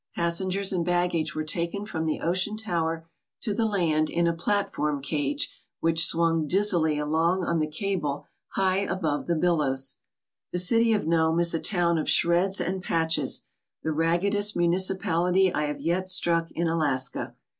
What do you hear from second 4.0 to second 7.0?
in a platform cage which swung dizzily